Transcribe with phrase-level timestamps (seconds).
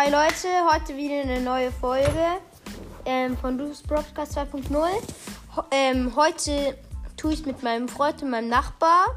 [0.00, 2.38] Hi Leute, heute wieder eine neue Folge
[3.04, 4.70] ähm, von Lu's Broadcast 2.0.
[5.56, 6.78] Ho ähm, heute
[7.16, 9.16] tue ich mit meinem Freund und meinem Nachbar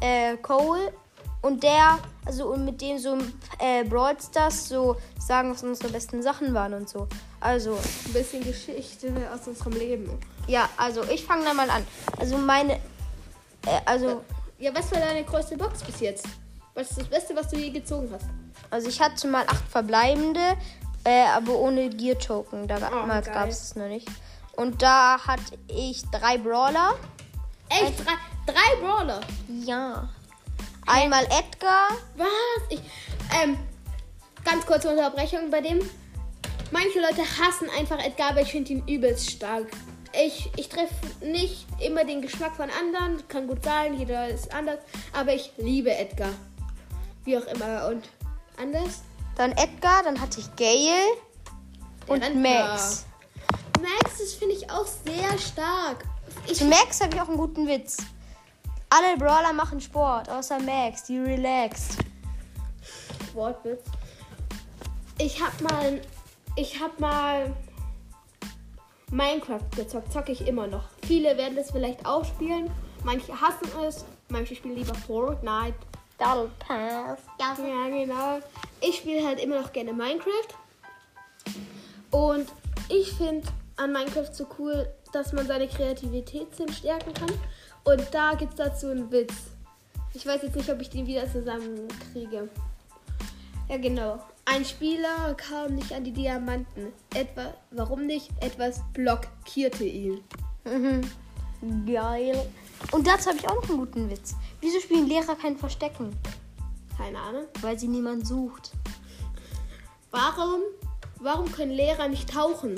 [0.00, 0.94] äh, Cole
[1.42, 3.18] und der, also und mit dem so
[3.58, 7.06] äh, Brawl Stars so sagen, was unsere besten Sachen waren und so.
[7.40, 7.74] Also,
[8.06, 10.18] Ein bisschen Geschichte aus unserem Leben.
[10.46, 11.86] ja, also ich fange da mal an.
[12.18, 12.76] Also meine,
[13.66, 14.24] äh, also,
[14.58, 16.26] Ja, was war deine größte Box bis jetzt?
[16.72, 18.24] Was ist das Beste, was du je gezogen hast?
[18.70, 20.56] Also ich hatte mal acht verbleibende,
[21.04, 22.68] äh, aber ohne Gear Token.
[22.68, 23.34] Damals geil.
[23.34, 24.08] gab es es noch nicht.
[24.56, 26.94] Und da hatte ich drei Brawler.
[27.68, 28.04] Echt?
[28.04, 28.14] Drei,
[28.46, 29.20] drei Brawler?
[29.64, 30.08] Ja.
[30.86, 31.88] Einmal Edgar.
[32.16, 32.28] Was?
[32.70, 32.80] Ich,
[33.40, 33.56] ähm,
[34.44, 35.78] ganz kurze Unterbrechung bei dem.
[36.70, 39.66] Manche Leute hassen einfach Edgar, aber ich finde ihn übelst stark.
[40.12, 43.26] Ich, ich treffe nicht immer den Geschmack von anderen.
[43.28, 44.80] Kann gut sein, jeder ist anders.
[45.12, 46.30] Aber ich liebe Edgar.
[47.24, 47.88] Wie auch immer.
[47.88, 48.08] Und
[48.60, 49.02] anders?
[49.36, 51.02] Dann Edgar, dann hatte ich Gale
[52.06, 52.68] und Rentner.
[52.68, 53.06] Max.
[53.80, 56.04] Max, das finde ich auch sehr stark.
[56.46, 57.98] Ich Zu Max habe ich auch einen guten Witz.
[58.90, 61.98] Alle Brawler machen Sport, außer Max, die relaxed.
[63.34, 63.84] Wortwitz.
[65.18, 66.00] Ich hab mal.
[66.56, 67.54] Ich hab mal.
[69.10, 70.12] Minecraft gezockt.
[70.12, 70.84] Zocke ich immer noch.
[71.06, 72.70] Viele werden das vielleicht auch spielen.
[73.04, 74.04] Manche hassen es.
[74.28, 75.76] Manche spielen lieber Fortnite.
[76.18, 77.20] Double Pass.
[77.38, 77.54] Ja.
[77.88, 78.40] Genau.
[78.80, 80.48] Ich spiele halt immer noch gerne Minecraft.
[82.10, 82.48] Und
[82.88, 87.32] ich finde an Minecraft so cool, dass man seine Kreativitätssinn stärken kann.
[87.84, 89.32] Und da gibt es dazu einen Witz.
[90.14, 92.48] Ich weiß jetzt nicht, ob ich den wieder zusammenkriege.
[93.68, 94.18] Ja, genau.
[94.44, 96.92] Ein Spieler kam nicht an die Diamanten.
[97.14, 98.30] Etwa, warum nicht?
[98.40, 100.20] Etwas blockierte ihn.
[100.64, 101.02] Mhm.
[101.86, 102.46] Geil.
[102.92, 104.34] Und dazu habe ich auch noch einen guten Witz.
[104.60, 106.16] Wieso spielen Lehrer kein Verstecken?
[106.96, 107.44] Keine Ahnung.
[107.60, 108.72] Weil sie niemand sucht.
[110.10, 110.62] Warum,
[111.20, 112.74] warum können Lehrer nicht tauchen?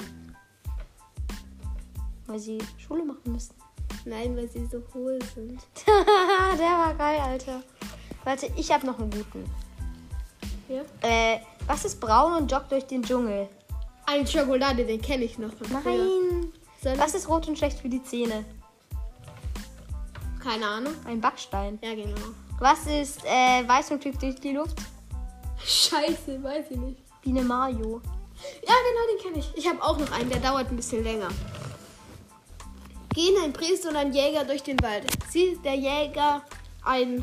[2.26, 3.54] Weil sie Schule machen müssen.
[4.04, 5.60] Nein, weil sie so hohl sind.
[5.86, 7.62] Der war geil, Alter.
[8.25, 9.44] Warte, ich habe noch einen guten.
[10.69, 10.82] Ja?
[11.02, 13.48] Äh, was ist braun und joggt durch den Dschungel?
[14.06, 15.52] Ein Schokolade, den kenne ich noch.
[15.84, 16.52] Nein.
[16.96, 18.44] Was ist rot und schlecht für die Zähne?
[20.42, 20.94] Keine Ahnung.
[21.04, 21.78] Ein Backstein.
[21.82, 22.16] Ja, genau.
[22.58, 24.78] Was ist äh, weiß und fliegt durch die Luft?
[25.64, 27.02] Scheiße, weiß ich nicht.
[27.22, 28.00] Wie eine Mario.
[28.66, 29.56] Ja, genau, den kenne ich.
[29.56, 31.28] Ich habe auch noch einen, der dauert ein bisschen länger.
[33.14, 35.04] Gehen ein Priester und ein Jäger durch den Wald.
[35.28, 36.42] Sieht der Jäger
[36.84, 37.22] ein,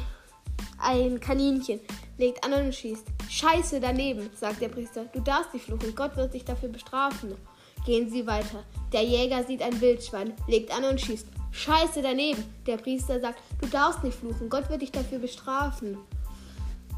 [0.77, 1.79] ein Kaninchen,
[2.17, 3.05] legt an und schießt.
[3.29, 5.05] Scheiße daneben, sagt der Priester.
[5.05, 7.35] Du darfst nicht fluchen, Gott wird dich dafür bestrafen.
[7.85, 8.63] Gehen sie weiter.
[8.91, 11.27] Der Jäger sieht ein Wildschwein, legt an und schießt.
[11.57, 12.43] Scheiße daneben.
[12.67, 15.97] Der Priester sagt, du darfst nicht fluchen, Gott wird dich dafür bestrafen.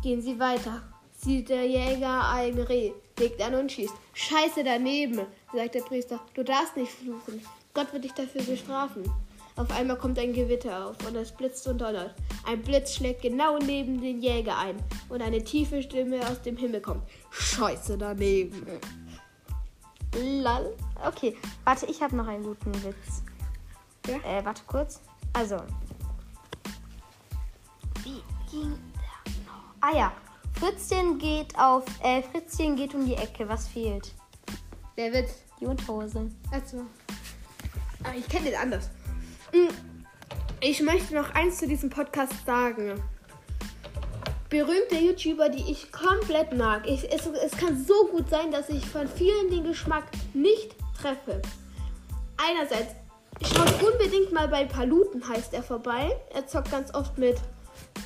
[0.04, 0.82] Gehen sie weiter.
[1.18, 3.94] Sieht der Jäger ein Reh, legt an und schießt.
[4.14, 5.22] Scheiße daneben,
[5.54, 6.20] sagt der Priester.
[6.34, 7.42] Du darfst nicht fluchen.
[7.74, 9.04] Gott wird dich dafür bestrafen.
[9.56, 12.14] Auf einmal kommt ein Gewitter auf und es blitzt und donnert.
[12.46, 14.76] Ein Blitz schlägt genau neben den Jäger ein
[15.08, 17.04] und eine tiefe Stimme aus dem Himmel kommt.
[17.32, 18.66] Scheiße daneben.
[20.16, 20.76] Lol.
[21.06, 23.24] Okay, warte, ich habe noch einen guten Witz.
[24.10, 24.18] Ja?
[24.40, 25.02] Äh, warte kurz.
[25.34, 25.58] Also.
[28.04, 29.76] Wie ging der noch?
[29.82, 30.12] Ah ja.
[30.60, 31.86] Fritzchen geht auf.
[32.04, 33.48] Äh, Fritzchen geht um die Ecke.
[33.48, 34.14] Was fehlt?
[34.98, 35.44] Der Witz.
[35.60, 36.30] Die Unterhose.
[36.52, 36.86] Also.
[38.04, 38.90] Aber ich kenne den anders.
[39.54, 39.68] Mm.
[40.62, 43.02] Ich möchte noch eins zu diesem Podcast sagen.
[44.50, 46.88] Berühmte YouTuber, die ich komplett mag.
[46.88, 51.42] Ich, es, es kann so gut sein, dass ich von vielen den Geschmack nicht treffe.
[52.38, 52.96] Einerseits,
[53.44, 56.16] schaut unbedingt mal bei Paluten, heißt er, vorbei.
[56.34, 57.38] Er zockt ganz oft mit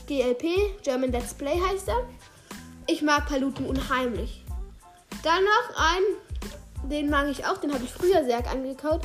[0.08, 2.08] GLP, German Let's Play heißt er.
[2.88, 4.44] Ich mag Paluten unheimlich.
[5.24, 9.02] Dann noch ein, den mag ich auch, den habe ich früher sehr angekaut,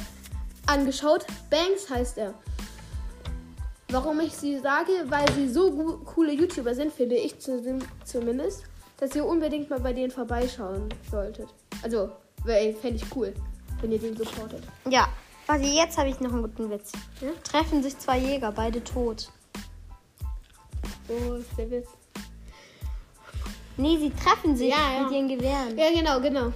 [0.67, 1.25] angeschaut.
[1.51, 2.35] Banks heißt er.
[3.91, 4.91] Warum ich sie sage?
[5.07, 5.71] Weil sie so
[6.05, 8.65] coole YouTuber sind, finde ich zu- zumindest,
[8.99, 11.49] dass ihr unbedingt mal bei denen vorbeischauen solltet.
[11.83, 12.11] Also,
[12.45, 13.33] fände ich cool,
[13.81, 14.63] wenn ihr den supportet.
[14.91, 15.09] Ja.
[15.49, 16.93] Warte, jetzt habe ich noch einen guten Witz.
[17.23, 17.31] Ja?
[17.43, 19.31] Treffen sich zwei Jäger, beide tot.
[21.07, 21.89] Wo ist der Witz?
[23.79, 25.03] Nee, sie treffen sich Ja, ja.
[25.05, 25.79] mit ihren Gewehren.
[25.79, 26.53] Ja, genau, genau.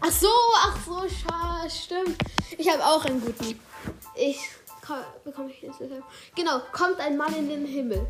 [0.00, 2.18] Ach so, ach so, scha stimmt.
[2.58, 3.58] Ich habe auch einen guten.
[4.14, 4.38] Ich
[4.86, 4.94] ko-
[5.24, 5.78] bekomme ich jetzt
[6.34, 8.06] Genau, kommt ein Mann in den Himmel.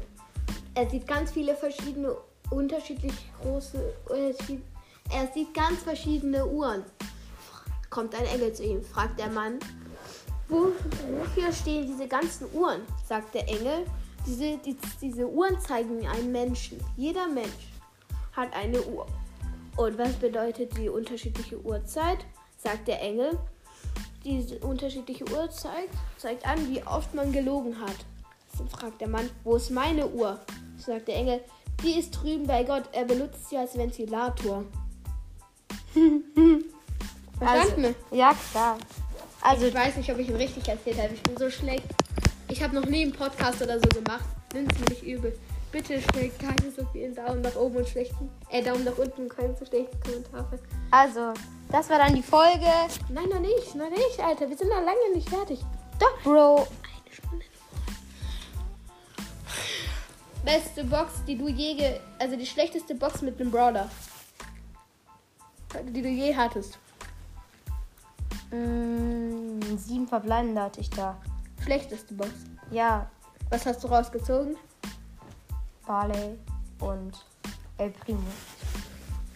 [0.74, 2.16] Er sieht ganz viele verschiedene,
[2.50, 3.94] unterschiedlich große.
[5.10, 6.84] Er sieht ganz verschiedene Uhren.
[7.90, 9.58] Kommt ein Engel zu ihm, fragt der Mann,
[10.48, 10.72] wo,
[11.18, 12.82] wofür stehen diese ganzen Uhren?
[13.08, 13.84] Sagt der Engel.
[14.26, 16.78] Diese, die, diese Uhren zeigen einen Menschen.
[16.96, 17.72] Jeder Mensch
[18.32, 19.06] hat eine Uhr.
[19.76, 22.18] Und was bedeutet die unterschiedliche Uhrzeit?
[22.58, 23.38] Sagt der Engel.
[24.24, 27.96] Diese unterschiedliche Uhrzeit zeigt an, wie oft man gelogen hat.
[28.70, 30.40] Fragt der Mann, wo ist meine Uhr?
[30.78, 31.40] Sagt der Engel,
[31.82, 32.84] die ist drüben bei Gott.
[32.92, 34.64] Er benutzt sie als Ventilator.
[37.38, 37.84] Verstanden?
[37.84, 38.78] Also, ja, klar.
[39.42, 41.14] Also, ich weiß nicht, ob ich ihn richtig erzählt habe.
[41.14, 41.86] Ich bin so schlecht.
[42.48, 44.24] Ich habe noch nie einen Podcast oder so gemacht.
[44.54, 45.38] Nimm es mir nicht übel.
[45.72, 48.30] Bitte stellt keine so vielen Daumen nach oben und schlechten.
[48.50, 50.58] Äh, Daumen nach unten und keine so schlechten Kommentare.
[50.90, 51.34] also,
[51.70, 52.70] das war dann die Folge.
[53.10, 54.48] Nein, noch nicht, noch nicht, Alter.
[54.48, 55.60] Wir sind noch lange nicht fertig.
[55.98, 56.66] Doch, Bro.
[56.82, 57.44] Eine Stunde.
[60.44, 63.90] Beste Box, die du je, ge also die schlechteste Box mit einem Brawler,
[65.88, 66.78] die du je hattest.
[68.50, 71.20] Mm, sieben Verbleibende hatte ich da.
[71.62, 72.30] Schlechteste Box.
[72.70, 73.10] Ja,
[73.50, 74.56] Was hast du rausgezogen?
[75.86, 76.36] Barley
[76.80, 77.12] und
[77.78, 78.26] El Primo.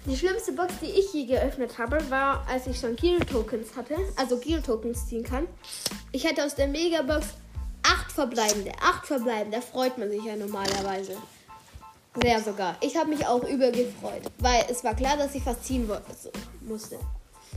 [0.07, 3.97] Die schlimmste Box, die ich je geöffnet habe, war, als ich schon Gear Tokens hatte,
[4.17, 5.47] also Gear Tokens ziehen kann.
[6.11, 7.27] Ich hatte aus der Megabox
[7.83, 8.73] acht verbleibende.
[8.83, 11.17] Acht verbleibende, da freut man sich ja normalerweise.
[12.21, 12.77] Sehr sogar.
[12.81, 15.89] Ich habe mich auch übel gefreut, weil es war klar, dass ich was ziehen
[16.63, 16.99] musste.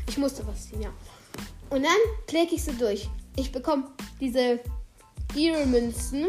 [0.07, 0.89] Ich musste was ziehen, ja.
[1.73, 1.97] Und dann
[2.27, 3.09] klicke ich so durch.
[3.35, 3.85] Ich bekomme
[4.21, 4.59] diese
[5.33, 6.27] Gear-Münzen,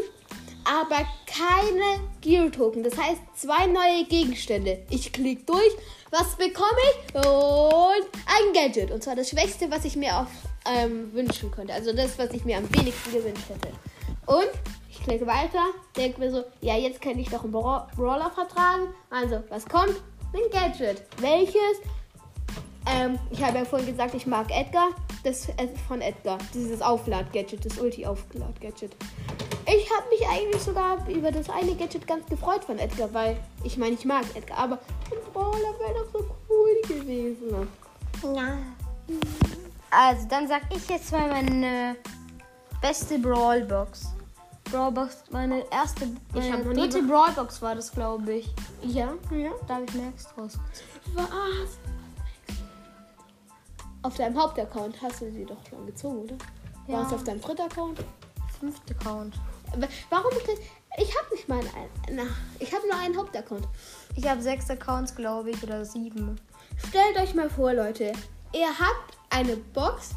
[0.64, 2.82] aber keine Gear-Token.
[2.82, 4.82] Das heißt, zwei neue Gegenstände.
[4.88, 5.73] Ich klicke durch.
[6.11, 7.14] Was bekomme ich?
[7.17, 8.91] Und ein Gadget.
[8.91, 10.29] Und zwar das Schwächste, was ich mir auf,
[10.64, 11.75] ähm, wünschen könnte.
[11.75, 13.69] Also das, was ich mir am wenigsten gewünscht hätte.
[14.25, 14.49] Und
[14.88, 15.67] ich klicke weiter.
[15.94, 18.94] Denke mir so, ja, jetzt kann ich doch einen Bra Brawler vertragen.
[19.11, 20.00] Also, was kommt?
[20.32, 21.02] Ein Gadget.
[21.19, 21.82] Welches?
[22.86, 24.90] Ähm, ich habe ja vorhin gesagt, ich mag Edgar.
[25.22, 26.38] Das ist von Edgar.
[26.52, 28.94] Dieses Auflad-Gadget, das Ulti-Auflad-Gadget.
[29.66, 33.78] Ich habe mich eigentlich sogar über das eine Gadget ganz gefreut von Edgar, weil ich
[33.78, 34.75] meine, ich mag Edgar, aber
[35.10, 37.69] ein Brawler wäre doch so cool gewesen.
[38.34, 38.58] Ja.
[39.90, 41.96] Also, dann sag ich jetzt mal meine
[42.82, 44.12] beste Brawlbox.
[44.70, 48.54] Brawlbox, meine erste, meine hab nie dritte Brawlbox war das, glaube ich.
[48.82, 49.50] Ja, ja.
[49.66, 50.42] Da habe ich mir extra.
[50.42, 50.58] Was?
[54.04, 56.36] Auf deinem Hauptaccount hast du sie doch schon gezogen, oder?
[56.86, 56.98] Ja.
[56.98, 58.04] War es auf deinem dritten Account?
[58.60, 59.34] Fünfte Count.
[59.72, 60.30] Aber Warum?
[60.98, 62.16] Ich habe nicht mal einen.
[62.16, 62.24] Na,
[62.58, 63.66] ich habe nur einen Hauptaccount.
[64.14, 66.38] Ich habe sechs Accounts, glaube ich, oder sieben.
[66.86, 68.12] Stellt euch mal vor, Leute.
[68.52, 70.10] Ihr habt eine Box.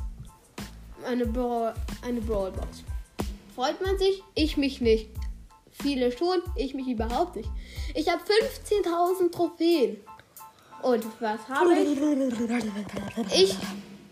[1.05, 1.73] Eine, Brawl,
[2.05, 2.83] eine Brawlbox.
[3.55, 4.21] Freut man sich?
[4.35, 5.09] Ich mich nicht.
[5.71, 7.49] Viele schon, ich mich überhaupt nicht.
[7.95, 9.97] Ich habe 15.000 Trophäen.
[10.83, 11.73] Und was habe
[13.33, 13.57] ich?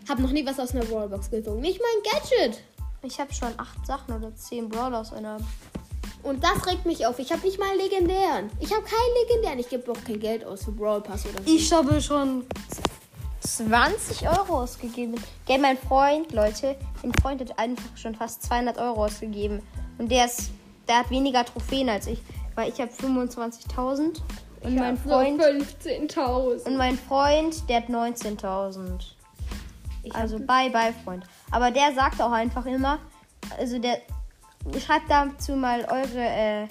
[0.04, 1.60] Ich habe noch nie was aus einer Brawlbox gezogen.
[1.60, 2.62] Nicht mal ein Gadget.
[3.02, 5.38] Ich habe schon acht Sachen oder zehn Brawler aus einer.
[6.22, 7.18] Und das regt mich auf.
[7.18, 8.50] Ich habe nicht mal einen legendären.
[8.60, 9.58] Ich habe keinen legendären.
[9.58, 11.54] Ich gebe auch kein Geld aus für Brawl Pass oder so.
[11.54, 12.44] Ich habe schon
[13.40, 15.14] 20 Euro ausgegeben.
[15.46, 19.62] Gell, mein Freund, Leute, mein Freund hat einfach schon fast 200 Euro ausgegeben.
[19.98, 20.50] Und der ist,
[20.88, 22.18] der hat weniger Trophäen als ich,
[22.54, 24.20] weil ich habe 25.000
[24.66, 26.66] und mein Freund 15.000.
[26.66, 29.14] und mein Freund, der hat 19.000.
[30.02, 31.24] Ich hab- Also bye bye Freund.
[31.50, 32.98] Aber der sagt auch einfach immer,
[33.58, 33.98] also der
[34.84, 36.62] schreibt dazu mal eure, äh,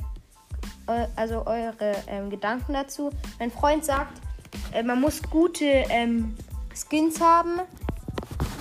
[0.88, 3.10] eu- also eure ähm, Gedanken dazu.
[3.40, 4.22] Mein Freund sagt,
[4.74, 6.36] äh, man muss gute ähm,
[6.74, 7.60] Skins haben,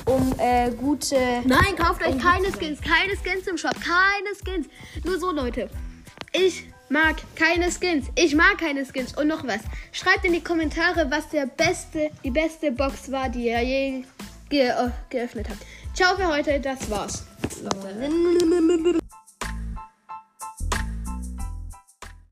[0.06, 1.16] um äh, gute.
[1.44, 2.80] Nein, kauft euch keine Skins.
[2.80, 3.74] Keine Skins im Shop.
[3.74, 4.68] Keine Skins.
[5.04, 5.68] Nur so, Leute.
[6.32, 8.06] Ich mag keine Skins.
[8.14, 9.16] Ich mag keine Skins.
[9.16, 9.60] Und noch was.
[9.92, 14.04] Schreibt in die Kommentare, was der beste, die beste Box war, die ihr je
[14.48, 15.60] ge äh, geöffnet habt.
[15.92, 16.60] Ciao für heute.
[16.60, 17.24] Das war's.